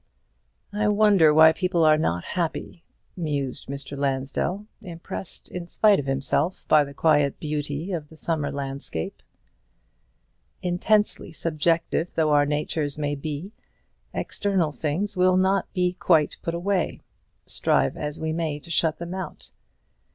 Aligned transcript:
"I 0.73 0.87
wonder 0.87 1.31
why 1.31 1.51
people 1.51 1.85
are 1.85 1.95
not 1.99 2.23
happy," 2.23 2.83
mused 3.15 3.67
Mr. 3.67 3.95
Lansdell, 3.95 4.65
impressed 4.81 5.51
in 5.51 5.67
spite 5.67 5.99
of 5.99 6.07
himself 6.07 6.65
by 6.67 6.83
the 6.83 6.95
quiet 6.95 7.39
beauty 7.39 7.91
of 7.91 8.09
the 8.09 8.17
summer 8.17 8.51
landscape. 8.51 9.21
Intensely 10.63 11.31
subjective 11.31 12.15
though 12.15 12.31
our 12.31 12.47
natures 12.47 12.97
may 12.97 13.13
be, 13.13 13.51
external 14.11 14.71
things 14.71 15.15
will 15.15 15.37
not 15.37 15.71
be 15.71 15.93
quite 15.93 16.37
put 16.41 16.55
away, 16.55 17.01
strive 17.45 17.95
as 17.95 18.19
we 18.19 18.33
may 18.33 18.57
to 18.57 18.71
shut 18.71 18.97
them 18.97 19.13
out. 19.13 19.51